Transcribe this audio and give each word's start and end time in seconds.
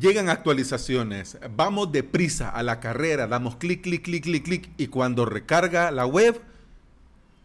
Llegan 0.00 0.30
actualizaciones, 0.30 1.38
vamos 1.54 1.92
deprisa 1.92 2.48
a 2.48 2.62
la 2.62 2.80
carrera, 2.80 3.26
damos 3.26 3.56
clic, 3.56 3.82
clic, 3.82 4.02
clic, 4.02 4.24
clic, 4.24 4.42
clic 4.42 4.70
y 4.78 4.86
cuando 4.86 5.26
recarga 5.26 5.90
la 5.90 6.06
web, 6.06 6.40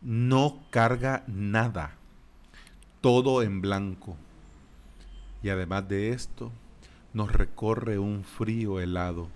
no 0.01 0.63
carga 0.69 1.25
nada, 1.27 1.97
todo 3.01 3.43
en 3.43 3.59
blanco. 3.59 4.15
Y 5.43 5.49
además 5.49 5.89
de 5.89 6.11
esto, 6.11 6.53
nos 7.11 7.33
recorre 7.33 7.99
un 7.99 8.23
frío 8.23 8.79
helado 8.79 9.27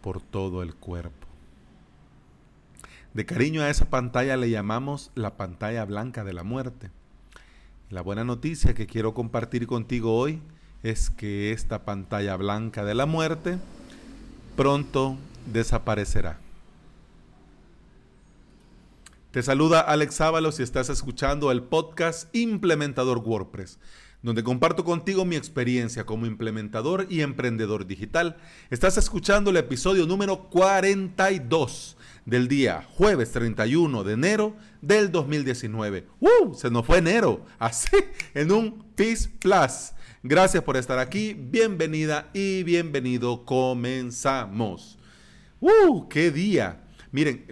por 0.00 0.20
todo 0.20 0.62
el 0.62 0.72
cuerpo. 0.72 1.26
De 3.12 3.26
cariño 3.26 3.62
a 3.62 3.70
esa 3.70 3.90
pantalla 3.90 4.36
le 4.36 4.50
llamamos 4.50 5.10
la 5.16 5.36
pantalla 5.36 5.84
blanca 5.84 6.22
de 6.22 6.32
la 6.32 6.44
muerte. 6.44 6.92
La 7.90 8.02
buena 8.02 8.22
noticia 8.22 8.72
que 8.72 8.86
quiero 8.86 9.14
compartir 9.14 9.66
contigo 9.66 10.16
hoy 10.16 10.40
es 10.84 11.08
que 11.08 11.50
esta 11.52 11.86
pantalla 11.86 12.36
blanca 12.36 12.84
de 12.84 12.94
la 12.94 13.06
muerte 13.06 13.56
pronto 14.54 15.16
desaparecerá. 15.50 16.38
Te 19.30 19.42
saluda 19.42 19.80
Alex 19.80 20.20
Ábalos 20.20 20.60
y 20.60 20.62
estás 20.62 20.90
escuchando 20.90 21.50
el 21.50 21.62
podcast 21.62 22.32
Implementador 22.36 23.18
WordPress, 23.18 23.78
donde 24.22 24.44
comparto 24.44 24.84
contigo 24.84 25.24
mi 25.24 25.36
experiencia 25.36 26.04
como 26.04 26.26
implementador 26.26 27.06
y 27.08 27.22
emprendedor 27.22 27.86
digital. 27.86 28.36
Estás 28.68 28.98
escuchando 28.98 29.50
el 29.50 29.56
episodio 29.56 30.06
número 30.06 30.50
42 30.50 31.96
del 32.26 32.46
día 32.46 32.86
jueves 32.94 33.32
31 33.32 34.04
de 34.04 34.12
enero 34.12 34.54
del 34.82 35.10
2019. 35.10 36.06
¡Uh! 36.20 36.54
Se 36.54 36.70
nos 36.70 36.84
fue 36.84 36.98
enero, 36.98 37.46
así, 37.58 37.88
en 38.34 38.52
un 38.52 38.84
Peace 38.94 39.30
Plus. 39.40 39.94
Gracias 40.26 40.64
por 40.64 40.78
estar 40.78 40.98
aquí, 40.98 41.34
bienvenida 41.34 42.30
y 42.32 42.62
bienvenido. 42.62 43.44
Comenzamos. 43.44 44.98
¡Uh! 45.60 46.08
¡Qué 46.08 46.30
día! 46.30 46.80
Miren, 47.12 47.44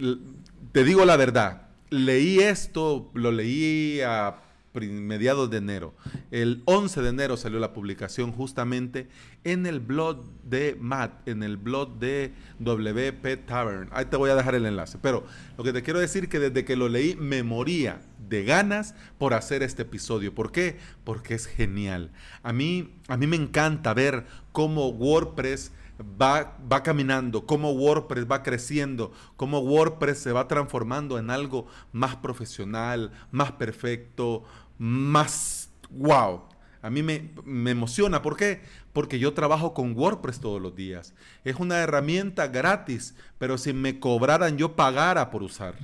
te 0.72 0.83
digo 0.83 1.05
la 1.05 1.19
verdad, 1.19 1.69
leí 1.91 2.38
esto, 2.38 3.11
lo 3.12 3.30
leí 3.30 4.00
a 4.00 4.36
mediados 4.74 5.50
de 5.50 5.58
enero. 5.58 5.94
El 6.30 6.62
11 6.64 7.02
de 7.02 7.08
enero 7.08 7.36
salió 7.36 7.58
la 7.58 7.72
publicación 7.72 8.32
justamente 8.32 9.08
en 9.44 9.66
el 9.66 9.80
blog 9.80 10.24
de 10.44 10.76
Matt, 10.80 11.28
en 11.28 11.42
el 11.42 11.56
blog 11.56 11.98
de 11.98 12.32
WP 12.58 13.46
Tavern. 13.46 13.88
Ahí 13.92 14.06
te 14.06 14.16
voy 14.16 14.30
a 14.30 14.34
dejar 14.34 14.54
el 14.54 14.66
enlace. 14.66 14.98
Pero 15.00 15.24
lo 15.58 15.64
que 15.64 15.72
te 15.72 15.82
quiero 15.82 16.00
decir 16.00 16.28
que 16.28 16.38
desde 16.38 16.64
que 16.64 16.76
lo 16.76 16.88
leí 16.88 17.16
me 17.16 17.42
moría 17.42 18.00
de 18.28 18.44
ganas 18.44 18.94
por 19.18 19.34
hacer 19.34 19.62
este 19.62 19.82
episodio. 19.82 20.34
¿Por 20.34 20.52
qué? 20.52 20.78
Porque 21.04 21.34
es 21.34 21.46
genial. 21.46 22.10
A 22.42 22.52
mí, 22.54 22.94
a 23.08 23.18
mí 23.18 23.26
me 23.26 23.36
encanta 23.36 23.92
ver 23.92 24.24
cómo 24.52 24.88
WordPress 24.88 25.72
va, 26.03 26.58
va 26.70 26.83
caminando, 26.83 27.47
cómo 27.47 27.72
WordPress 27.72 28.27
va 28.31 28.42
creciendo, 28.42 29.12
cómo 29.36 29.61
WordPress 29.61 30.19
se 30.19 30.33
va 30.33 30.48
transformando 30.48 31.19
en 31.19 31.31
algo 31.31 31.67
más 31.92 32.17
profesional, 32.17 33.12
más 33.31 33.53
perfecto, 33.53 34.45
más 34.78 35.70
wow. 35.91 36.42
A 36.83 36.91
mí 36.91 37.03
me, 37.03 37.30
me, 37.45 37.70
emociona. 37.70 38.23
¿Por 38.23 38.36
qué? 38.36 38.61
Porque 38.92 39.20
yo 39.20 39.34
trabajo 39.34 39.73
con 39.73 39.97
WordPress 39.97 40.41
todos 40.41 40.61
los 40.61 40.75
días. 40.75 41.14
Es 41.45 41.56
una 41.56 41.78
herramienta 41.78 42.48
gratis, 42.48 43.14
pero 43.39 43.56
si 43.56 43.73
me 43.73 44.00
cobraran 44.00 44.58
yo 44.58 44.75
pagara 44.75 45.30
por 45.30 45.45
usar. 45.45 45.77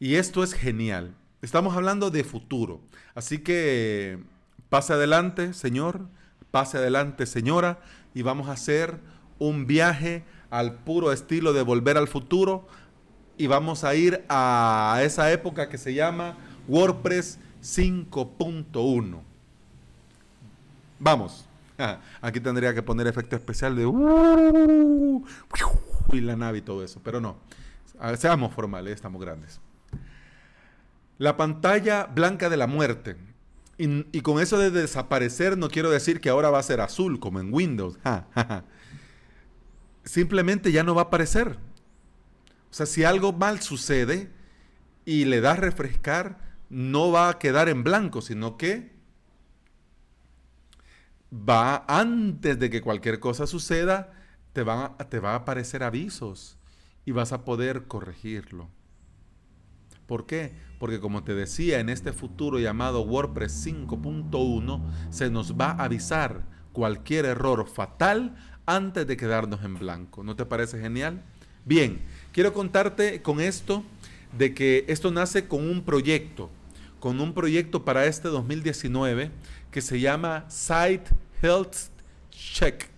Y 0.00 0.14
esto 0.14 0.42
es 0.42 0.54
genial. 0.54 1.14
Estamos 1.42 1.76
hablando 1.76 2.10
de 2.10 2.24
futuro. 2.24 2.80
Así 3.14 3.38
que 3.38 4.18
pase 4.70 4.94
adelante, 4.94 5.52
señor. 5.52 6.08
Pase 6.50 6.78
adelante, 6.78 7.26
señora. 7.26 7.80
Y 8.14 8.22
vamos 8.22 8.48
a 8.48 8.52
hacer 8.52 8.98
un 9.38 9.66
viaje 9.66 10.24
al 10.50 10.74
puro 10.74 11.12
estilo 11.12 11.52
de 11.52 11.62
volver 11.62 11.96
al 11.96 12.08
futuro. 12.08 12.66
Y 13.36 13.46
vamos 13.48 13.84
a 13.84 13.94
ir 13.94 14.24
a 14.28 15.00
esa 15.02 15.32
época 15.32 15.68
que 15.68 15.78
se 15.78 15.94
llama 15.94 16.36
WordPress 16.68 17.38
5.1. 17.62 19.20
Vamos. 20.98 21.46
Aquí 22.20 22.40
tendría 22.40 22.74
que 22.74 22.82
poner 22.82 23.06
efecto 23.06 23.36
especial 23.36 23.76
de 23.76 23.86
uh, 23.86 25.24
y 26.12 26.20
la 26.20 26.36
nave 26.36 26.58
y 26.58 26.62
todo 26.62 26.84
eso, 26.84 27.00
pero 27.02 27.20
no. 27.20 27.36
Seamos 28.16 28.52
formales, 28.52 28.94
estamos 28.94 29.20
grandes. 29.20 29.60
La 31.18 31.36
pantalla 31.36 32.06
blanca 32.06 32.48
de 32.48 32.56
la 32.56 32.66
muerte. 32.66 33.16
Y, 33.76 34.20
con 34.20 34.40
eso 34.40 34.56
de 34.56 34.70
desaparecer 34.70 35.58
no 35.58 35.68
quiero 35.68 35.90
decir 35.90 36.20
que 36.20 36.28
ahora 36.28 36.48
va 36.50 36.60
a 36.60 36.62
ser 36.62 36.80
azul 36.80 37.18
como 37.18 37.40
en 37.40 37.52
Windows. 37.52 37.98
Simplemente 40.04 40.72
ya 40.72 40.82
no 40.82 40.94
va 40.94 41.02
a 41.02 41.04
aparecer. 41.04 41.58
O 42.70 42.74
sea, 42.74 42.86
si 42.86 43.04
algo 43.04 43.32
mal 43.32 43.60
sucede 43.60 44.30
y 45.04 45.24
le 45.24 45.40
das 45.40 45.58
refrescar, 45.58 46.38
no 46.68 47.10
va 47.10 47.28
a 47.28 47.38
quedar 47.38 47.68
en 47.68 47.84
blanco, 47.84 48.20
sino 48.20 48.56
que 48.56 48.94
va 51.32 51.84
antes 51.88 52.58
de 52.58 52.70
que 52.70 52.82
cualquier 52.82 53.20
cosa 53.20 53.46
suceda, 53.46 54.12
te, 54.52 54.62
va, 54.62 54.96
te 54.96 55.20
va 55.20 55.32
a 55.32 55.36
aparecer 55.36 55.82
avisos 55.82 56.58
y 57.04 57.12
vas 57.12 57.32
a 57.32 57.44
poder 57.44 57.84
corregirlo. 57.86 58.68
¿Por 60.06 60.26
qué? 60.26 60.54
Porque 60.78 61.00
como 61.00 61.24
te 61.24 61.34
decía, 61.34 61.80
en 61.80 61.88
este 61.88 62.12
futuro 62.12 62.58
llamado 62.58 63.02
WordPress 63.02 63.66
5.1 63.66 64.82
se 65.10 65.30
nos 65.30 65.58
va 65.58 65.70
a 65.70 65.84
avisar 65.84 66.44
cualquier 66.72 67.24
error 67.24 67.66
fatal 67.68 68.36
antes 68.66 69.06
de 69.06 69.16
quedarnos 69.16 69.62
en 69.64 69.74
blanco. 69.74 70.22
¿No 70.22 70.36
te 70.36 70.44
parece 70.46 70.80
genial? 70.80 71.22
Bien, 71.64 72.00
quiero 72.32 72.52
contarte 72.52 73.22
con 73.22 73.40
esto 73.40 73.84
de 74.36 74.54
que 74.54 74.84
esto 74.88 75.10
nace 75.10 75.46
con 75.46 75.68
un 75.68 75.82
proyecto, 75.82 76.50
con 77.00 77.20
un 77.20 77.34
proyecto 77.34 77.84
para 77.84 78.06
este 78.06 78.28
2019 78.28 79.30
que 79.70 79.80
se 79.80 80.00
llama 80.00 80.44
Site 80.48 81.04
Health 81.42 81.76
Check. 82.30 82.93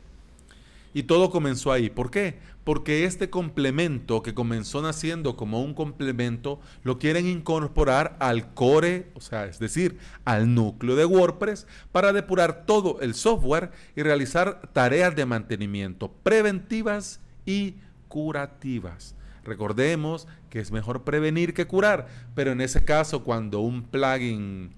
Y 0.96 1.02
todo 1.02 1.28
comenzó 1.28 1.72
ahí. 1.72 1.90
¿Por 1.90 2.10
qué? 2.10 2.38
Porque 2.64 3.04
este 3.04 3.28
complemento 3.28 4.22
que 4.22 4.32
comenzó 4.32 4.80
naciendo 4.80 5.36
como 5.36 5.60
un 5.60 5.74
complemento 5.74 6.58
lo 6.84 6.98
quieren 6.98 7.26
incorporar 7.26 8.16
al 8.18 8.54
core, 8.54 9.10
o 9.12 9.20
sea, 9.20 9.44
es 9.44 9.58
decir, 9.58 9.98
al 10.24 10.54
núcleo 10.54 10.96
de 10.96 11.04
WordPress 11.04 11.66
para 11.92 12.14
depurar 12.14 12.64
todo 12.64 13.02
el 13.02 13.14
software 13.14 13.72
y 13.94 14.04
realizar 14.04 14.70
tareas 14.72 15.14
de 15.14 15.26
mantenimiento 15.26 16.10
preventivas 16.22 17.20
y 17.44 17.74
curativas. 18.08 19.14
Recordemos 19.44 20.26
que 20.48 20.60
es 20.60 20.72
mejor 20.72 21.04
prevenir 21.04 21.52
que 21.52 21.66
curar, 21.66 22.06
pero 22.34 22.52
en 22.52 22.62
ese 22.62 22.86
caso 22.86 23.22
cuando 23.22 23.60
un 23.60 23.82
plugin 23.82 24.74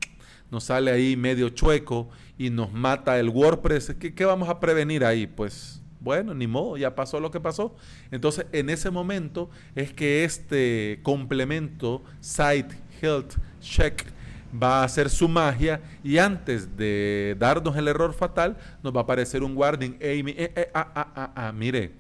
nos 0.51 0.65
sale 0.65 0.91
ahí 0.91 1.17
medio 1.17 1.51
chueco 1.51 2.09
y 2.37 2.51
nos 2.51 2.73
mata 2.73 3.21
el 3.21 3.29
WordPress, 3.29 3.95
¿qué, 4.01 4.25
vamos 4.25 4.49
a 4.49 4.59
prevenir 4.59 5.05
ahí? 5.05 5.29
Pues 5.29 5.81
bueno, 6.01 6.35
ni 6.35 6.47
modo, 6.47 6.77
ya 6.77 6.95
pasó 6.95 7.21
lo 7.21 7.31
que 7.31 7.41
pasó. 7.41 7.75
Entonces, 8.11 8.47
en 8.53 8.71
ese 8.71 8.91
momento 8.91 9.51
es 9.75 9.93
que 9.93 10.25
este 10.25 11.01
complemento 11.03 12.03
Site 12.21 12.75
Health 13.01 13.35
Check 13.61 14.07
va 14.51 14.81
a 14.81 14.85
hacer 14.85 15.11
su 15.11 15.29
magia 15.29 15.81
y 16.03 16.19
antes 16.19 16.77
de 16.77 17.37
darnos 17.39 17.77
el 17.77 17.89
error 17.89 18.15
fatal, 18.15 18.57
nos 18.83 18.95
va 18.95 19.01
a 19.01 19.03
aparecer 19.03 19.43
un 19.43 19.57
warning. 19.57 19.97
Amy, 20.01 20.33
eh, 20.33 20.53
eh, 20.55 20.71
ah, 20.75 20.91
ah, 20.95 21.13
ah, 21.15 21.33
ah, 21.35 21.53
mire, 21.53 21.93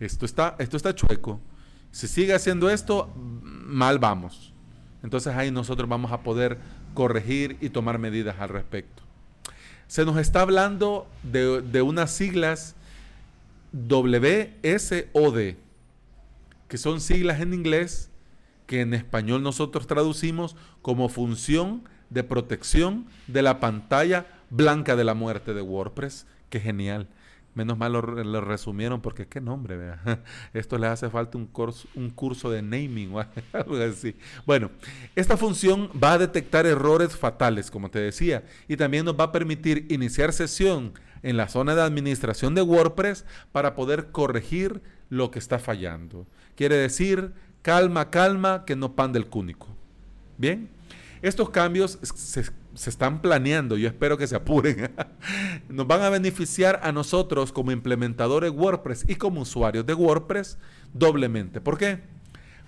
esto 0.00 0.24
está, 0.24 0.56
esto 0.58 0.76
está 0.76 0.94
chueco. 0.94 1.40
Si 1.90 2.08
sigue 2.08 2.32
haciendo 2.34 2.70
esto, 2.70 3.12
mal 3.16 3.98
vamos. 3.98 4.52
Entonces 5.02 5.34
ahí 5.34 5.50
nosotros 5.50 5.88
vamos 5.88 6.12
a 6.12 6.22
poder 6.22 6.58
corregir 6.94 7.56
y 7.60 7.68
tomar 7.68 7.98
medidas 7.98 8.36
al 8.38 8.48
respecto. 8.48 9.02
Se 9.86 10.04
nos 10.04 10.16
está 10.16 10.40
hablando 10.40 11.06
de, 11.22 11.82
unas 11.82 12.10
siglas 12.10 12.76
WSOD, 13.72 15.54
que 16.68 16.78
son 16.78 17.00
siglas 17.00 17.40
en 17.40 17.54
inglés 17.54 18.10
que 18.66 18.80
en 18.80 18.94
español 18.94 19.42
nosotros 19.42 19.86
traducimos 19.86 20.56
como 20.80 21.08
función 21.08 21.82
de 22.10 22.24
protección 22.24 23.06
de 23.26 23.42
la 23.42 23.60
pantalla 23.60 24.26
blanca 24.50 24.96
de 24.96 25.04
la 25.04 25.14
muerte 25.14 25.54
de 25.54 25.62
WordPress. 25.62 26.26
Qué 26.50 26.60
genial. 26.60 27.08
Menos 27.54 27.76
mal 27.76 27.92
lo, 27.92 28.40
resumieron 28.40 29.02
porque 29.02 29.26
qué 29.26 29.40
nombre. 29.40 29.76
Esto 30.54 30.78
le 30.78 30.86
hace 30.86 31.10
falta 31.10 31.36
un 31.36 31.46
curso, 31.46 31.86
un 31.94 32.08
curso 32.08 32.50
de 32.50 32.62
naming 32.62 33.14
o 33.14 33.20
algo 33.52 33.76
así. 33.76 34.16
Bueno, 34.46 34.70
esta 35.14 35.36
función 35.36 35.90
va 36.02 36.14
a 36.14 36.18
detectar 36.18 36.64
errores 36.64 37.14
fatales, 37.14 37.70
como 37.70 37.90
te 37.90 37.98
decía, 37.98 38.44
y 38.68 38.76
también 38.76 39.04
nos 39.04 39.18
va 39.18 39.24
a 39.24 39.32
permitir 39.32 39.86
iniciar 39.90 40.32
sesión 40.32 40.94
en 41.22 41.36
la 41.36 41.48
zona 41.48 41.74
de 41.74 41.82
administración 41.82 42.54
de 42.54 42.62
WordPress 42.62 43.24
para 43.52 43.74
poder 43.74 44.10
corregir 44.10 44.82
lo 45.08 45.30
que 45.30 45.38
está 45.38 45.58
fallando. 45.58 46.26
Quiere 46.56 46.76
decir, 46.76 47.32
calma, 47.62 48.10
calma, 48.10 48.64
que 48.64 48.76
no 48.76 48.94
pande 48.94 49.18
el 49.18 49.26
cúnico. 49.26 49.68
Bien, 50.38 50.68
estos 51.22 51.50
cambios 51.50 51.98
se 52.02 52.44
se 52.74 52.90
están 52.90 53.20
planeando, 53.20 53.76
yo 53.76 53.88
espero 53.88 54.16
que 54.16 54.26
se 54.26 54.36
apuren, 54.36 54.90
nos 55.68 55.86
van 55.86 56.02
a 56.02 56.10
beneficiar 56.10 56.80
a 56.82 56.92
nosotros 56.92 57.52
como 57.52 57.72
implementadores 57.72 58.50
WordPress 58.50 59.04
y 59.08 59.16
como 59.16 59.42
usuarios 59.42 59.84
de 59.86 59.94
WordPress 59.94 60.58
doblemente. 60.92 61.60
¿Por 61.60 61.76
qué? 61.76 62.00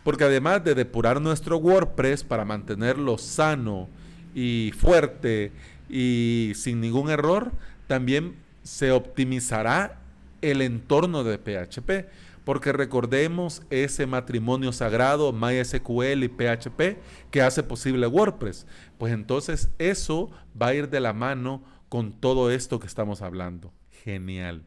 Porque 0.03 0.25
además 0.25 0.63
de 0.65 0.75
depurar 0.75 1.21
nuestro 1.21 1.57
WordPress 1.57 2.25
para 2.25 2.45
mantenerlo 2.45 3.17
sano 3.17 3.89
y 4.35 4.73
fuerte 4.77 5.53
y 5.89 6.53
sin 6.55 6.81
ningún 6.81 7.09
error, 7.09 7.53
también 7.87 8.37
se 8.65 8.91
optimizará 8.91 10.01
el 10.43 10.61
entorno 10.61 11.23
de 11.23 11.39
PHP 11.39 12.09
porque 12.45 12.73
recordemos 12.73 13.63
ese 13.71 14.07
matrimonio 14.07 14.73
sagrado 14.73 15.33
MySQL 15.33 16.25
y 16.25 16.29
PHP 16.29 16.99
que 17.31 17.43
hace 17.43 17.63
posible 17.63 18.07
WordPress. 18.07 18.67
Pues 18.99 19.13
entonces 19.13 19.71
eso 19.79 20.31
va 20.61 20.69
a 20.69 20.75
ir 20.75 20.91
de 20.91 21.01
la 21.01 21.13
mano 21.13 21.63
con 21.89 22.13
todo 22.13 22.51
esto 22.51 22.81
que 22.81 22.87
estamos 22.87 23.23
hablando. 23.23 23.73
Genial. 24.03 24.67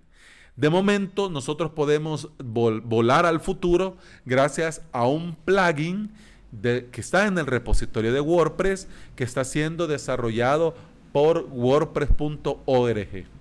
De 0.56 0.70
momento 0.72 1.30
nosotros 1.30 1.72
podemos 1.72 2.30
volar 2.40 3.28
al 3.28 3.40
futuro 3.40 3.98
gracias 4.26 4.82
a 4.92 5.06
un 5.06 5.36
plugin 5.36 6.12
que 6.62 7.02
está 7.02 7.28
en 7.28 7.38
el 7.38 7.46
repositorio 7.46 8.12
de 8.12 8.22
WordPress 8.22 8.88
que 9.16 9.24
está 9.24 9.44
siendo 9.44 9.86
desarrollado 9.86 10.74
por 11.12 11.48
wordpress.org. 11.52 13.37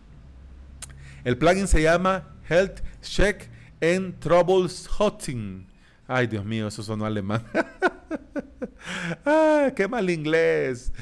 El 1.26 1.36
plugin 1.36 1.66
se 1.66 1.82
llama 1.82 2.36
Health 2.48 2.82
Check 3.02 3.50
en 3.80 4.16
Troubleshooting. 4.20 5.66
Ay, 6.06 6.28
Dios 6.28 6.44
mío, 6.44 6.68
eso 6.68 6.84
sonó 6.84 7.04
alemán. 7.04 7.42
ah, 9.26 9.72
qué 9.74 9.88
mal 9.88 10.08
inglés. 10.08 10.92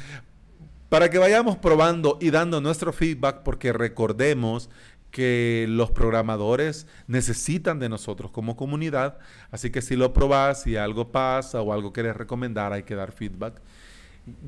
Para 0.89 1.11
que 1.11 1.19
vayamos 1.19 1.59
probando 1.59 2.17
y 2.23 2.31
dando 2.31 2.63
nuestro 2.63 2.91
feedback, 2.91 3.43
porque 3.43 3.75
recordemos 3.75 4.71
que 5.11 5.67
los 5.69 5.91
programadores 5.91 6.87
necesitan 7.07 7.79
de 7.79 7.91
nosotros 7.91 8.31
como 8.31 8.57
comunidad. 8.57 9.19
Así 9.51 9.69
que 9.69 9.83
si 9.83 9.95
lo 9.95 10.15
probás, 10.15 10.63
si 10.63 10.79
algo 10.79 11.13
pasa 11.13 11.61
o 11.61 11.71
algo 11.71 11.93
quieres 11.93 12.17
recomendar, 12.17 12.73
hay 12.73 12.85
que 12.85 12.95
dar 12.95 13.13
feedback. 13.13 13.61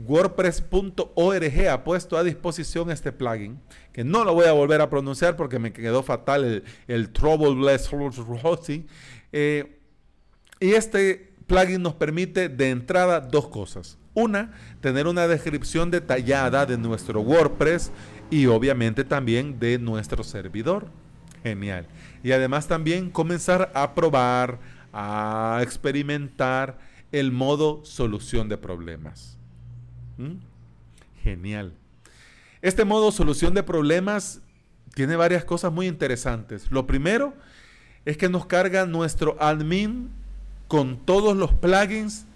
WordPress.org 0.06 1.69
ha 1.69 1.84
puesto 1.84 2.17
a 2.17 2.25
disposición 2.25 2.90
este 2.90 3.12
plugin, 3.12 3.61
que 3.93 4.05
no 4.05 4.25
lo 4.25 4.34
voy 4.34 4.46
a 4.46 4.52
volver 4.52 4.81
a 4.81 4.88
pronunciar 4.88 5.37
porque 5.37 5.58
me 5.58 5.73
quedó 5.73 6.02
fatal 6.02 6.44
el, 6.44 6.64
el 6.88 7.11
Trouble 7.11 7.78
Hosting. 8.43 8.87
Eh, 9.32 9.81
y 10.61 10.70
este 10.70 11.34
plugin 11.46 11.82
nos 11.82 11.94
permite 11.94 12.49
de 12.49 12.70
entrada 12.70 13.20
dos 13.20 13.49
cosas. 13.49 13.99
Una, 14.14 14.52
tener 14.81 15.06
una 15.06 15.28
descripción 15.28 15.90
detallada 15.90 16.64
de 16.64 16.79
nuestro 16.79 17.20
WordPress 17.20 17.93
y 18.31 18.46
obviamente 18.46 19.05
también 19.05 19.58
de 19.58 19.79
nuestro 19.79 20.25
servidor. 20.25 20.87
Genial. 21.43 21.87
Y 22.22 22.32
además 22.32 22.67
también 22.67 23.11
comenzar 23.11 23.70
a 23.75 23.94
probar, 23.94 24.58
a 24.93 25.61
experimentar 25.62 26.79
el 27.12 27.31
modo 27.31 27.84
solución 27.84 28.49
de 28.49 28.56
problemas. 28.56 29.35
¿Mm? 30.18 30.36
Genial. 31.22 31.74
Este 32.62 32.84
modo 32.84 33.12
solución 33.12 33.54
de 33.54 33.62
problemas 33.62 34.40
tiene 34.94 35.16
varias 35.16 35.44
cosas 35.44 35.72
muy 35.72 35.86
interesantes. 35.86 36.70
Lo 36.70 36.86
primero 36.86 37.34
es 38.04 38.16
que 38.16 38.28
nos 38.28 38.46
carga 38.46 38.86
nuestro 38.86 39.36
admin 39.40 40.10
con 40.68 40.96
todos 40.98 41.36
los 41.36 41.52
plugins 41.52 42.26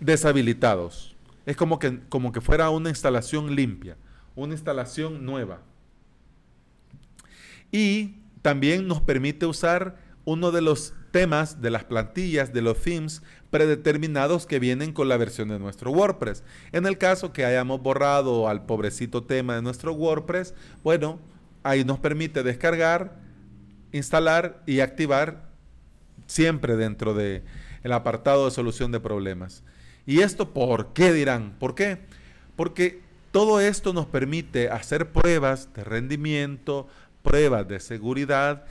deshabilitados. 0.00 1.14
Es 1.46 1.56
como 1.56 1.78
que, 1.78 2.00
como 2.08 2.32
que 2.32 2.40
fuera 2.40 2.70
una 2.70 2.88
instalación 2.88 3.54
limpia, 3.54 3.96
una 4.34 4.54
instalación 4.54 5.24
nueva. 5.24 5.60
Y 7.70 8.16
también 8.42 8.86
nos 8.86 9.02
permite 9.02 9.46
usar 9.46 9.98
uno 10.24 10.50
de 10.52 10.62
los 10.62 10.94
temas 11.10 11.60
de 11.60 11.70
las 11.70 11.84
plantillas 11.84 12.52
de 12.52 12.62
los 12.62 12.80
themes 12.80 13.22
predeterminados 13.50 14.46
que 14.46 14.58
vienen 14.58 14.92
con 14.92 15.08
la 15.08 15.16
versión 15.16 15.48
de 15.48 15.58
nuestro 15.58 15.90
WordPress. 15.90 16.44
En 16.72 16.86
el 16.86 16.98
caso 16.98 17.32
que 17.32 17.44
hayamos 17.44 17.80
borrado 17.80 18.48
al 18.48 18.66
pobrecito 18.66 19.24
tema 19.24 19.54
de 19.54 19.62
nuestro 19.62 19.92
WordPress, 19.92 20.54
bueno, 20.82 21.18
ahí 21.62 21.84
nos 21.84 21.98
permite 21.98 22.42
descargar, 22.42 23.16
instalar 23.92 24.62
y 24.66 24.80
activar 24.80 25.48
siempre 26.26 26.76
dentro 26.76 27.14
del 27.14 27.42
el 27.82 27.92
apartado 27.92 28.44
de 28.44 28.50
solución 28.50 28.92
de 28.92 29.00
problemas. 29.00 29.62
¿Y 30.04 30.20
esto 30.20 30.52
por 30.52 30.92
qué 30.92 31.12
dirán? 31.12 31.54
¿Por 31.58 31.74
qué? 31.74 31.98
Porque 32.56 33.00
todo 33.30 33.60
esto 33.60 33.92
nos 33.92 34.06
permite 34.06 34.68
hacer 34.68 35.12
pruebas 35.12 35.72
de 35.74 35.84
rendimiento, 35.84 36.88
pruebas 37.22 37.68
de 37.68 37.78
seguridad 37.78 38.64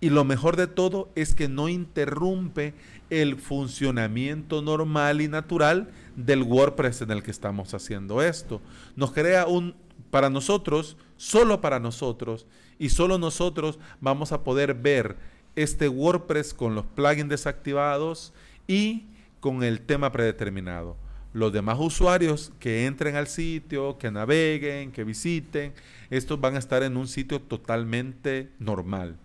y 0.00 0.08
lo 0.08 0.24
mejor 0.24 0.56
de 0.56 0.66
todo 0.66 1.10
es 1.14 1.34
que 1.34 1.48
no 1.48 1.68
interrumpe 1.68 2.74
el 3.10 3.36
funcionamiento 3.36 4.62
normal 4.62 5.20
y 5.20 5.28
natural 5.28 5.90
del 6.16 6.42
WordPress 6.42 7.02
en 7.02 7.10
el 7.10 7.22
que 7.22 7.30
estamos 7.30 7.74
haciendo 7.74 8.22
esto. 8.22 8.62
Nos 8.96 9.12
crea 9.12 9.46
un, 9.46 9.74
para 10.10 10.30
nosotros, 10.30 10.96
solo 11.16 11.60
para 11.60 11.80
nosotros, 11.80 12.46
y 12.78 12.88
solo 12.88 13.18
nosotros 13.18 13.78
vamos 14.00 14.32
a 14.32 14.42
poder 14.42 14.74
ver 14.74 15.16
este 15.54 15.88
WordPress 15.88 16.54
con 16.54 16.74
los 16.74 16.86
plugins 16.86 17.28
desactivados 17.28 18.32
y 18.66 19.06
con 19.40 19.62
el 19.62 19.82
tema 19.82 20.12
predeterminado. 20.12 20.96
Los 21.34 21.52
demás 21.52 21.76
usuarios 21.78 22.52
que 22.58 22.86
entren 22.86 23.16
al 23.16 23.26
sitio, 23.26 23.98
que 23.98 24.10
naveguen, 24.10 24.92
que 24.92 25.04
visiten, 25.04 25.74
estos 26.08 26.40
van 26.40 26.56
a 26.56 26.58
estar 26.58 26.82
en 26.82 26.96
un 26.96 27.06
sitio 27.06 27.40
totalmente 27.40 28.50
normal 28.58 29.18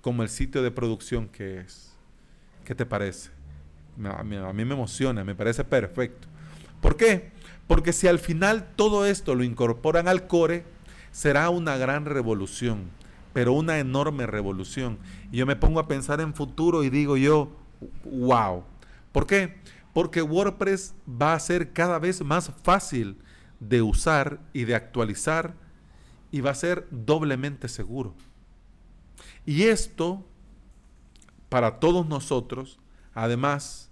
como 0.00 0.22
el 0.22 0.28
sitio 0.28 0.62
de 0.62 0.70
producción 0.70 1.28
que 1.28 1.60
es. 1.60 1.92
¿Qué 2.64 2.74
te 2.74 2.86
parece? 2.86 3.30
A 4.04 4.22
mí, 4.22 4.64
me 4.64 4.74
emociona, 4.74 5.24
me 5.24 5.34
parece 5.34 5.64
perfecto. 5.64 6.28
¿Por 6.80 6.96
qué? 6.96 7.32
Porque 7.66 7.92
si 7.92 8.08
al 8.08 8.18
final 8.18 8.68
todo 8.76 9.04
esto 9.04 9.34
lo 9.34 9.44
incorporan 9.44 10.08
al 10.08 10.26
core, 10.26 10.64
será 11.10 11.50
una 11.50 11.76
gran 11.76 12.06
revolución, 12.06 12.90
pero 13.32 13.52
una 13.52 13.78
enorme 13.78 14.26
revolución. 14.26 14.98
Y 15.30 15.38
yo 15.38 15.46
me 15.46 15.56
pongo 15.56 15.80
a 15.80 15.88
pensar 15.88 16.20
en 16.20 16.34
futuro 16.34 16.82
y 16.82 16.90
digo 16.90 17.16
yo, 17.16 17.50
wow. 18.04 18.64
¿Por 19.12 19.26
qué? 19.26 19.56
Porque 19.92 20.22
WordPress 20.22 20.94
va 21.06 21.34
a 21.34 21.40
ser 21.40 21.72
cada 21.72 21.98
vez 21.98 22.22
más 22.22 22.52
fácil 22.62 23.18
de 23.58 23.82
usar 23.82 24.40
y 24.52 24.64
de 24.64 24.74
actualizar 24.74 25.54
y 26.30 26.40
va 26.40 26.52
a 26.52 26.54
ser 26.54 26.86
doblemente 26.90 27.68
seguro. 27.68 28.14
Y 29.46 29.64
esto, 29.64 30.24
para 31.48 31.80
todos 31.80 32.06
nosotros, 32.06 32.78
además, 33.14 33.90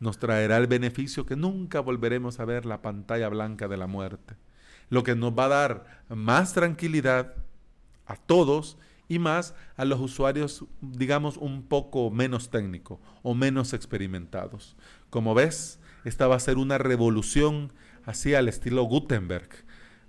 nos 0.00 0.18
traerá 0.18 0.56
el 0.56 0.66
beneficio 0.66 1.26
que 1.26 1.36
nunca 1.36 1.80
volveremos 1.80 2.40
a 2.40 2.44
ver 2.44 2.66
la 2.66 2.82
pantalla 2.82 3.28
blanca 3.28 3.68
de 3.68 3.76
la 3.76 3.86
muerte. 3.86 4.36
Lo 4.88 5.02
que 5.02 5.14
nos 5.14 5.38
va 5.38 5.44
a 5.44 5.48
dar 5.48 6.04
más 6.08 6.54
tranquilidad 6.54 7.34
a 8.06 8.16
todos 8.16 8.78
y 9.08 9.18
más 9.18 9.54
a 9.76 9.84
los 9.84 10.00
usuarios, 10.00 10.64
digamos, 10.80 11.36
un 11.36 11.64
poco 11.64 12.10
menos 12.10 12.50
técnicos 12.50 12.98
o 13.22 13.34
menos 13.34 13.72
experimentados. 13.72 14.76
Como 15.10 15.34
ves, 15.34 15.80
esta 16.04 16.26
va 16.28 16.36
a 16.36 16.40
ser 16.40 16.58
una 16.58 16.78
revolución 16.78 17.72
así 18.04 18.34
al 18.34 18.48
estilo 18.48 18.84
Gutenberg, 18.84 19.48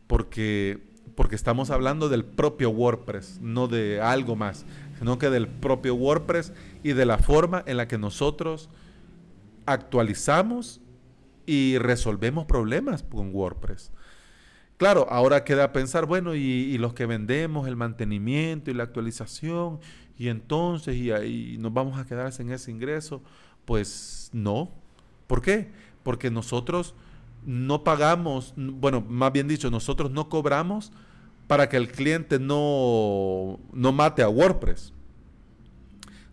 porque 0.07 0.90
porque 1.15 1.35
estamos 1.35 1.69
hablando 1.69 2.09
del 2.09 2.25
propio 2.25 2.69
WordPress, 2.69 3.39
no 3.41 3.67
de 3.67 4.01
algo 4.01 4.35
más, 4.35 4.65
sino 4.99 5.17
que 5.17 5.29
del 5.29 5.47
propio 5.47 5.95
WordPress 5.95 6.53
y 6.83 6.93
de 6.93 7.05
la 7.05 7.17
forma 7.17 7.63
en 7.65 7.77
la 7.77 7.87
que 7.87 7.97
nosotros 7.97 8.69
actualizamos 9.65 10.81
y 11.45 11.77
resolvemos 11.77 12.45
problemas 12.45 13.03
con 13.03 13.33
WordPress. 13.33 13.91
Claro, 14.77 15.05
ahora 15.11 15.43
queda 15.43 15.73
pensar, 15.73 16.07
bueno, 16.07 16.33
y, 16.33 16.75
los 16.79 16.93
que 16.93 17.05
vendemos, 17.05 17.67
el 17.67 17.75
mantenimiento 17.75 18.71
y 18.71 18.73
la 18.73 18.81
actualización, 18.81 19.79
y 20.17 20.29
entonces, 20.29 20.95
y 20.95 21.11
ahí 21.11 21.57
nos 21.59 21.71
vamos 21.71 21.99
a 21.99 22.05
quedar 22.05 22.33
en 22.39 22.51
ese 22.51 22.71
ingreso. 22.71 23.21
Pues 23.65 24.31
no. 24.33 24.71
¿Por 25.27 25.41
qué? 25.41 25.71
Porque 26.01 26.31
nosotros 26.31 26.95
no 27.45 27.83
pagamos, 27.83 28.53
bueno, 28.55 29.01
más 29.01 29.31
bien 29.31 29.47
dicho, 29.47 29.71
nosotros 29.71 30.11
no 30.11 30.29
cobramos 30.29 30.91
para 31.47 31.69
que 31.69 31.77
el 31.77 31.91
cliente 31.91 32.39
no, 32.39 33.59
no 33.73 33.91
mate 33.91 34.21
a 34.21 34.29
WordPress. 34.29 34.93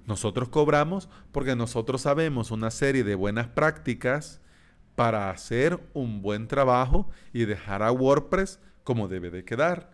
Nosotros 0.07 0.49
cobramos 0.49 1.09
porque 1.33 1.57
nosotros 1.57 2.03
sabemos 2.03 2.51
una 2.51 2.71
serie 2.71 3.05
de 3.05 3.15
buenas 3.15 3.49
prácticas 3.49 4.41
para 4.95 5.31
hacer 5.31 5.81
un 5.93 6.23
buen 6.23 6.49
trabajo 6.49 7.09
y 7.33 7.45
dejar 7.45 7.83
a 7.83 7.93
WordPress 7.93 8.61
como 8.85 9.09
debe 9.09 9.31
de 9.31 9.45
quedar. 9.45 9.91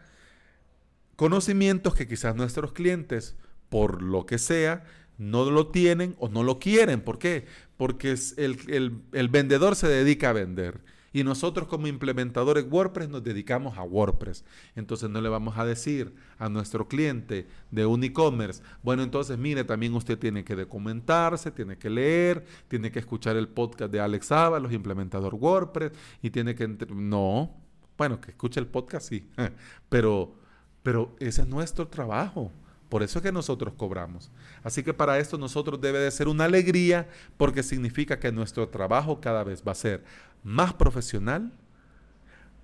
Conocimientos 1.16 1.94
que 1.94 2.06
quizás 2.06 2.36
nuestros 2.36 2.72
clientes, 2.72 3.36
por 3.68 4.02
lo 4.02 4.26
que 4.26 4.38
sea, 4.38 4.84
no 5.16 5.50
lo 5.50 5.68
tienen 5.68 6.16
o 6.18 6.28
no 6.28 6.42
lo 6.42 6.58
quieren. 6.58 7.00
¿Por 7.00 7.18
qué? 7.18 7.46
Porque 7.76 8.14
el, 8.36 9.02
el 9.12 9.28
vendedor 9.28 9.74
se 9.76 9.88
dedica 9.88 10.30
a 10.30 10.32
vender 10.32 10.80
Y 11.14 11.22
nosotros 11.22 11.68
como 11.68 11.86
implementadores 11.86 12.66
WordPress 12.68 13.08
nos 13.08 13.22
dedicamos 13.22 13.78
a 13.78 13.84
WordPress. 13.84 14.44
Entonces 14.74 15.08
no 15.08 15.20
le 15.20 15.28
vamos 15.28 15.56
a 15.56 15.64
decir 15.64 16.12
a 16.38 16.48
nuestro 16.48 16.88
cliente 16.88 17.46
de 17.70 17.86
un 17.86 18.02
e-commerce, 18.02 18.62
bueno, 18.82 19.04
entonces 19.04 19.38
mire, 19.38 19.62
también 19.62 19.94
usted 19.94 20.18
tiene 20.18 20.42
que 20.44 20.56
documentarse, 20.56 21.52
tiene 21.52 21.78
que 21.78 21.88
leer, 21.88 22.44
tiene 22.66 22.90
que 22.90 22.98
escuchar 22.98 23.36
el 23.36 23.46
podcast 23.46 23.92
de 23.92 24.00
Alex 24.00 24.32
Ábalos, 24.32 24.72
implementador 24.72 25.36
WordPress, 25.36 25.92
y 26.20 26.30
tiene 26.30 26.56
que... 26.56 26.66
No, 26.66 27.54
bueno, 27.96 28.20
que 28.20 28.32
escuche 28.32 28.58
el 28.58 28.66
podcast, 28.66 29.08
sí, 29.08 29.30
pero, 29.88 30.34
pero 30.82 31.14
ese 31.20 31.42
es 31.42 31.48
nuestro 31.48 31.86
trabajo. 31.86 32.50
Por 32.88 33.02
eso 33.02 33.18
es 33.18 33.22
que 33.22 33.32
nosotros 33.32 33.74
cobramos. 33.76 34.30
Así 34.62 34.82
que 34.82 34.94
para 34.94 35.18
esto 35.18 35.38
nosotros 35.38 35.80
debe 35.80 35.98
de 35.98 36.10
ser 36.10 36.28
una 36.28 36.44
alegría 36.44 37.08
porque 37.36 37.62
significa 37.62 38.18
que 38.18 38.30
nuestro 38.30 38.68
trabajo 38.68 39.20
cada 39.20 39.42
vez 39.42 39.62
va 39.66 39.72
a 39.72 39.76
ser 39.76 40.04
más 40.42 40.74
profesional, 40.74 41.52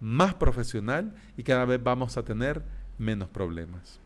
más 0.00 0.34
profesional 0.34 1.14
y 1.36 1.42
cada 1.42 1.64
vez 1.64 1.82
vamos 1.82 2.16
a 2.16 2.24
tener 2.24 2.62
menos 2.98 3.28
problemas. 3.28 3.98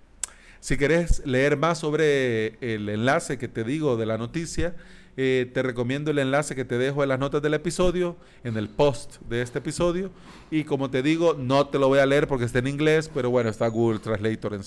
Si 0.61 0.79
querés 0.79 1.27
leer 1.27 1.59
más 1.59 1.79
sobre 1.79 2.57
el 2.61 2.89
enlace 2.89 3.37
que 3.37 3.49
te 3.49 3.65
digo 3.65 3.99
de 3.99 4.07
la 4.07 4.17
noticia, 4.17 4.75
eh, 5.17 5.51
te 5.53 5.63
recomiendo 5.63 6.11
el 6.11 6.19
enlace 6.19 6.57
que 6.57 6.65
te 6.65 6.79
dejo 6.79 7.03
en 7.03 7.11
las 7.11 7.19
notas 7.19 7.43
del 7.43 7.55
episodio, 7.55 8.17
en 8.43 8.57
el 8.57 8.69
post 8.69 9.21
de 9.29 9.43
este 9.43 9.59
episodio. 9.59 10.11
Y 10.51 10.65
como 10.65 10.91
te 10.91 11.03
digo, 11.03 11.35
no 11.39 11.67
te 11.69 11.79
lo 11.79 11.89
voy 11.89 11.99
a 11.99 12.07
leer 12.07 12.27
porque 12.27 12.47
está 12.47 12.61
en 12.61 12.67
inglés, 12.67 13.11
pero 13.13 13.31
bueno, 13.31 13.51
está 13.51 13.69
Google 13.69 13.99
Translator. 13.99 14.59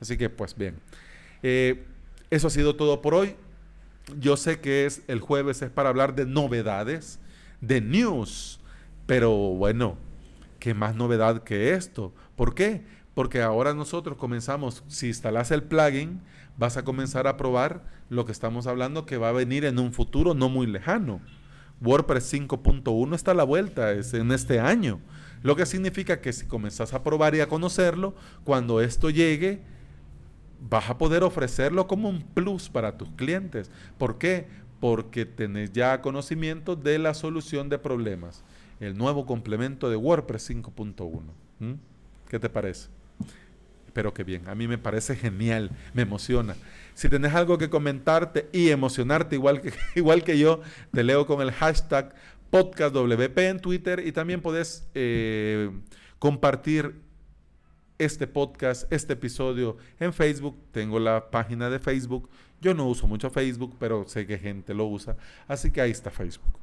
Así 0.00 0.16
que 0.16 0.30
pues 0.30 0.56
bien. 0.56 0.76
Eh, 1.42 1.84
eso 2.30 2.46
ha 2.46 2.50
sido 2.50 2.76
todo 2.76 3.02
por 3.02 3.14
hoy. 3.14 3.36
Yo 4.18 4.36
sé 4.36 4.60
que 4.60 4.86
es 4.86 5.02
el 5.08 5.20
jueves 5.20 5.62
es 5.62 5.70
para 5.70 5.88
hablar 5.88 6.14
de 6.14 6.26
novedades, 6.26 7.18
de 7.60 7.80
news, 7.80 8.60
pero 9.06 9.30
bueno, 9.30 9.96
¿qué 10.58 10.74
más 10.74 10.94
novedad 10.94 11.42
que 11.42 11.72
esto? 11.72 12.12
¿Por 12.36 12.54
qué? 12.54 12.84
Porque 13.14 13.40
ahora 13.40 13.72
nosotros 13.72 14.18
comenzamos, 14.18 14.84
si 14.88 15.06
instalas 15.06 15.50
el 15.52 15.62
plugin, 15.62 16.20
vas 16.58 16.76
a 16.76 16.84
comenzar 16.84 17.26
a 17.26 17.36
probar 17.36 17.84
lo 18.08 18.26
que 18.26 18.32
estamos 18.32 18.66
hablando 18.66 19.06
que 19.06 19.16
va 19.16 19.30
a 19.30 19.32
venir 19.32 19.64
en 19.64 19.78
un 19.78 19.92
futuro 19.92 20.34
no 20.34 20.48
muy 20.48 20.66
lejano. 20.66 21.20
WordPress 21.80 22.32
5.1 22.32 23.14
está 23.14 23.32
a 23.32 23.34
la 23.34 23.44
vuelta, 23.44 23.92
es 23.92 24.14
en 24.14 24.32
este 24.32 24.60
año. 24.60 25.00
Lo 25.42 25.56
que 25.56 25.66
significa 25.66 26.20
que 26.20 26.32
si 26.32 26.46
comenzás 26.46 26.94
a 26.94 27.02
probar 27.02 27.34
y 27.34 27.40
a 27.40 27.48
conocerlo, 27.48 28.14
cuando 28.44 28.80
esto 28.80 29.10
llegue, 29.10 29.62
vas 30.68 30.90
a 30.90 30.98
poder 30.98 31.22
ofrecerlo 31.22 31.86
como 31.86 32.08
un 32.08 32.22
plus 32.22 32.68
para 32.68 32.96
tus 32.96 33.08
clientes. 33.10 33.70
¿Por 33.98 34.18
qué? 34.18 34.46
Porque 34.80 35.26
tenés 35.26 35.72
ya 35.72 36.00
conocimiento 36.00 36.76
de 36.76 36.98
la 36.98 37.14
solución 37.14 37.68
de 37.68 37.78
problemas. 37.78 38.44
El 38.80 38.96
nuevo 38.96 39.26
complemento 39.26 39.88
de 39.88 39.96
WordPress 39.96 40.50
5.1. 40.50 41.76
¿Qué 42.28 42.38
te 42.38 42.48
parece? 42.48 42.88
Espero 43.86 44.12
que 44.12 44.24
bien. 44.24 44.48
A 44.48 44.54
mí 44.54 44.66
me 44.66 44.78
parece 44.78 45.14
genial, 45.14 45.70
me 45.92 46.02
emociona. 46.02 46.56
Si 46.94 47.08
tenés 47.08 47.32
algo 47.34 47.58
que 47.58 47.70
comentarte 47.70 48.48
y 48.52 48.70
emocionarte 48.70 49.36
igual 49.36 49.60
que, 49.60 49.72
igual 49.94 50.24
que 50.24 50.38
yo, 50.38 50.60
te 50.92 51.04
leo 51.04 51.26
con 51.26 51.40
el 51.40 51.52
hashtag 51.52 52.14
podcastwp 52.50 53.38
en 53.38 53.60
Twitter 53.60 54.02
y 54.04 54.12
también 54.12 54.40
podés 54.40 54.86
eh, 54.94 55.70
compartir 56.18 57.03
este 58.04 58.26
podcast, 58.26 58.90
este 58.92 59.14
episodio 59.14 59.76
en 59.98 60.12
Facebook. 60.12 60.56
Tengo 60.72 60.98
la 60.98 61.30
página 61.30 61.70
de 61.70 61.78
Facebook. 61.78 62.28
Yo 62.60 62.74
no 62.74 62.86
uso 62.86 63.06
mucho 63.06 63.30
Facebook, 63.30 63.76
pero 63.78 64.06
sé 64.06 64.26
que 64.26 64.38
gente 64.38 64.74
lo 64.74 64.86
usa. 64.86 65.16
Así 65.48 65.70
que 65.70 65.80
ahí 65.80 65.90
está 65.90 66.10
Facebook. 66.10 66.58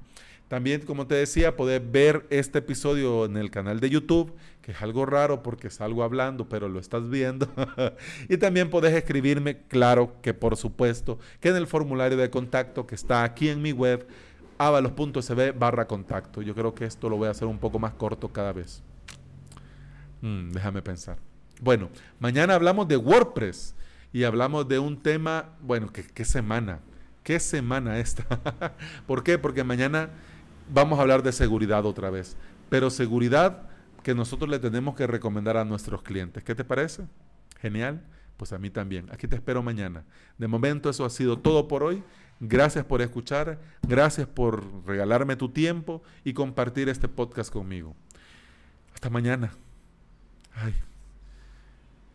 También, 0.48 0.81
como 0.81 1.07
te 1.07 1.15
decía, 1.15 1.55
poder 1.55 1.81
ver 1.81 2.27
este 2.29 2.60
episodio 2.60 3.24
en 3.24 3.38
el 3.38 3.50
canal 3.51 3.79
de 3.79 3.89
YouTube, 3.89 4.33
que 4.62 4.74
es 4.74 4.81
algo 4.81 5.05
raro 5.05 5.43
porque 5.43 5.69
salgo 5.69 6.03
hablando, 6.03 6.50
pero 6.50 6.67
lo 6.67 6.79
estás 6.79 7.10
viendo. 7.10 7.48
y 8.29 8.36
también 8.36 8.69
podés 8.69 8.93
escribirme, 8.93 9.60
claro 9.69 10.15
que 10.21 10.33
por 10.33 10.57
supuesto, 10.57 11.19
que 11.39 11.50
en 11.50 11.55
el 11.55 11.67
formulario 11.67 12.17
de 12.17 12.29
contacto 12.29 12.86
que 12.86 12.95
está 12.95 13.24
aquí 13.24 13.48
en 13.48 13.62
mi 13.62 13.71
web, 13.71 14.05
avalos.sb 14.57 15.57
barra 15.57 15.88
contacto. 15.88 16.41
Yo 16.41 16.53
creo 16.53 16.75
que 16.75 16.83
esto 16.83 17.10
lo 17.10 17.15
voy 17.15 17.29
a 17.29 17.31
hacer 17.31 17.48
un 17.48 17.57
poco 17.57 17.79
más 17.79 17.93
corto 17.93 18.27
cada 18.27 18.51
vez. 18.51 18.83
Mm, 20.21 20.51
déjame 20.51 20.81
pensar. 20.81 21.30
Bueno, 21.62 21.89
mañana 22.20 22.56
hablamos 22.56 22.88
de 22.88 22.98
WordPress 22.98 23.75
y 24.12 24.24
hablamos 24.24 24.68
de 24.68 24.80
un 24.80 25.00
tema, 25.00 25.50
bueno, 25.62 25.91
¿qué, 25.94 26.25
semana? 26.25 26.80
¿Qué 27.24 27.39
semana 27.39 28.00
esta? 28.00 28.25
¿Por 29.08 29.24
qué? 29.24 29.38
Porque 29.38 29.63
mañana 29.63 30.10
vamos 30.74 30.98
a 30.98 31.03
hablar 31.03 31.22
de 31.22 31.32
seguridad 31.32 31.86
otra 31.86 32.10
vez, 32.10 32.36
pero 32.70 32.89
seguridad 32.89 33.70
que 34.01 34.15
nosotros 34.15 34.50
le 34.50 34.58
tenemos 34.58 34.96
que 34.96 35.06
recomendar 35.06 35.56
a 35.56 35.63
nuestros 35.63 36.01
clientes. 36.01 36.44
¿Qué 36.44 36.56
te 36.56 36.63
parece? 36.63 37.03
Genial. 37.60 38.01
Pues 38.38 38.53
a 38.53 38.58
mí 38.58 38.72
también. 38.72 39.08
Aquí 39.12 39.27
te 39.27 39.36
espero 39.36 39.62
mañana. 39.62 40.03
De 40.39 40.48
momento 40.48 40.89
eso 40.89 41.06
ha 41.06 41.12
sido 41.12 41.38
todo 41.38 41.68
por 41.68 41.84
hoy. 41.84 42.03
Gracias 42.39 42.84
por 42.86 43.03
escuchar, 43.03 43.60
gracias 43.84 44.27
por 44.27 44.84
regalarme 44.88 45.36
tu 45.36 45.50
tiempo 45.50 46.01
y 46.24 46.34
compartir 46.34 46.89
este 46.89 47.08
podcast 47.08 47.53
conmigo. 47.53 47.96
Hasta 48.96 49.12
mañana. 49.12 49.51
Ay, 50.56 50.74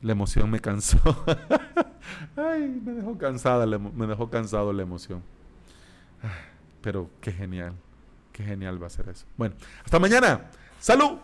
la 0.07 0.13
emoción 0.13 0.49
me 0.49 0.61
cansó. 0.61 0.99
Ay, 2.37 2.81
me 2.85 2.93
dejó 2.93 3.19
cansada, 3.19 3.67
me 3.67 4.07
dejó 4.07 4.31
cansado 4.31 4.73
la 4.73 4.83
emoción. 4.83 5.21
Pero 6.81 7.11
qué 7.21 7.33
genial. 7.33 7.75
Qué 8.33 8.45
genial 8.45 8.81
va 8.81 8.87
a 8.87 8.91
ser 8.91 9.09
eso. 9.09 9.27
Bueno, 9.37 9.57
hasta 9.85 9.99
mañana. 9.99 10.43
¡Salud! 10.79 11.19